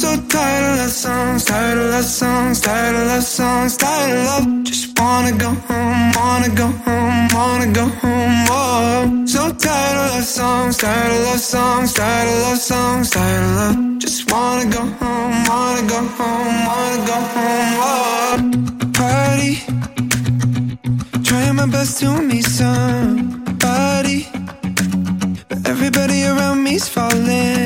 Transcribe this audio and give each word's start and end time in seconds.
tired 0.00 0.64
of 0.64 0.78
love 0.78 0.90
songs, 0.90 1.44
tired 1.44 1.78
of 1.78 1.90
love 1.90 2.04
songs, 2.04 2.60
tired 2.60 2.96
of 2.96 3.06
love 3.06 3.22
songs, 3.22 3.76
tired 3.76 4.16
of 4.16 4.24
love. 4.24 4.64
Just 4.64 4.98
wanna 4.98 5.32
go 5.32 5.50
home, 5.68 6.12
wanna 6.16 6.48
go 6.54 6.66
home, 6.86 7.28
wanna 7.34 7.72
go 7.72 7.84
home. 8.00 8.46
Oh, 8.48 9.26
so 9.26 9.52
tired 9.52 9.98
of 9.98 10.14
love 10.14 10.24
songs, 10.24 10.78
tired 10.78 11.12
of 11.12 11.24
love 11.26 11.40
songs, 11.40 11.92
tired 11.92 12.28
of 12.28 12.38
love 12.46 12.58
songs, 12.58 13.10
tired 13.10 13.44
of 13.44 13.56
love. 13.60 13.98
Just 13.98 14.30
wanna 14.32 14.70
go 14.70 14.82
home, 15.00 15.44
wanna 15.50 15.82
go 15.94 16.00
home, 16.18 16.56
wanna 16.70 17.06
go 17.10 17.18
home. 17.34 17.74
Oh, 17.88 18.36
party, 18.94 19.54
trying 21.22 21.56
my 21.56 21.66
best 21.66 22.00
to 22.00 22.22
meet 22.22 22.46
somebody, 22.46 24.26
but 25.48 25.58
everybody 25.68 26.24
around 26.24 26.64
me's 26.64 26.88
falling 26.88 27.59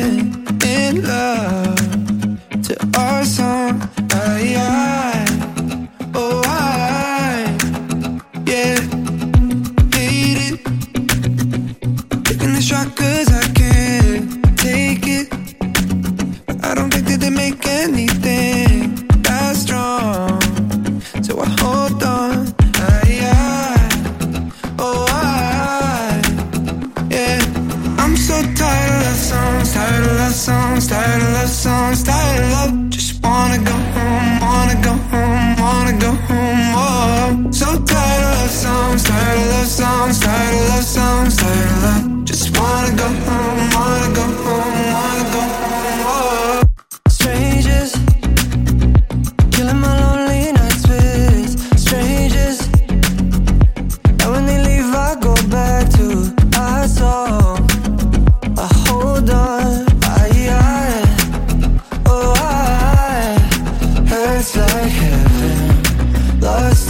tired 29.84 30.06
of 30.06 30.16
love 30.16 30.32
songs, 30.32 30.86
tired 30.86 31.22
of 31.22 31.32
love 31.36 31.48
songs, 31.48 32.02
tired 32.02 32.44
of 32.44 32.50
love. 32.56 32.90
Just 32.90 33.22
wanna 33.22 33.58
go 33.70 33.76
home, 33.94 34.40
wanna 34.46 34.76
go 34.88 34.94
home, 35.12 35.56
wanna 35.64 35.94
go 36.04 36.12
home. 36.28 36.72
Oh, 36.84 37.50
so 37.60 37.68
tired 37.92 38.24
of 38.24 38.32
love 38.38 38.54
songs, 38.64 39.02
tired 39.04 39.40
of 39.40 39.46
love 39.54 39.70
songs, 39.80 40.20
tired 40.20 40.54
of 40.54 40.68
love 40.70 40.84
songs, 40.96 41.13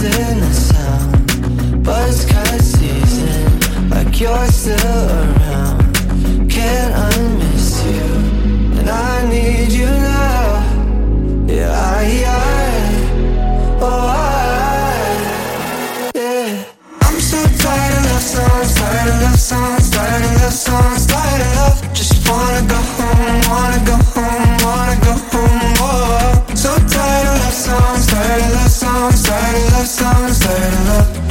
in 0.05 0.39
the 0.39 0.53
sound. 0.53 1.29
Buzzcut 1.85 2.61
season, 2.61 3.89
like 3.89 4.19
you're 4.19 4.47
still 4.47 5.09
around. 5.09 5.95
Can't 6.49 6.93
unmiss 6.93 7.83
you, 7.85 8.09
and 8.79 8.89
I 8.89 9.27
need 9.29 9.71
you 9.71 9.85
now. 9.85 10.63
Yeah, 11.47 11.71
I, 11.71 12.23
I, 12.25 12.39
oh, 13.81 14.07
I, 14.09 14.21
yeah. 16.15 16.65
I'm 17.01 17.19
so 17.19 17.39
tired 17.63 17.97
of 17.97 18.03
love 18.11 18.21
songs, 18.21 18.73
tired 18.75 19.09
of 19.09 19.21
love 19.21 19.39
songs, 19.39 19.89
tired 19.91 20.23
of 20.25 20.31
love 20.41 20.53
songs, 20.53 20.74
songs 29.85 30.39
that 30.39 30.73
I 30.73 30.87
love 30.87 31.24